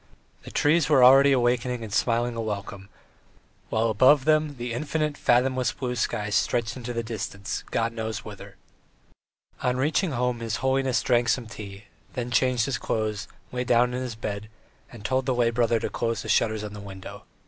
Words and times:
The 0.41 0.49
trees 0.49 0.89
were 0.89 1.03
already 1.03 1.31
awakening 1.31 1.83
and 1.83 1.93
smiling 1.93 2.33
a 2.35 2.41
welcome, 2.41 2.89
while 3.69 3.91
above 3.91 4.25
them 4.25 4.55
the 4.57 4.73
infinite, 4.73 5.15
fathomless 5.15 5.73
blue 5.73 5.95
sky 5.95 6.31
stretched 6.31 6.75
into 6.75 6.91
the 6.91 7.03
distance, 7.03 7.63
God 7.69 7.93
knows 7.93 8.25
whither. 8.25 8.55
On 9.61 9.77
reaching 9.77 10.13
home 10.13 10.39
his 10.39 10.55
holiness 10.65 11.03
drank 11.03 11.29
some 11.29 11.45
tea, 11.45 11.83
then 12.13 12.31
changed 12.31 12.65
his 12.65 12.79
clothes, 12.79 13.27
lay 13.51 13.63
down 13.63 13.93
on 13.93 14.01
his 14.01 14.15
bed, 14.15 14.49
and 14.91 15.05
told 15.05 15.27
the 15.27 15.35
lay 15.35 15.51
brother 15.51 15.79
to 15.79 15.87
close 15.91 16.23
the 16.23 16.29
shutters 16.29 16.63
on 16.63 16.73
the 16.73 16.79
windows. 16.81 17.21